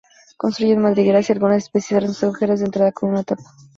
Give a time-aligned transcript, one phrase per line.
[0.35, 3.43] Construyen madrigueras, y algunas especies cierran sus agujeros de entrada con una tapa.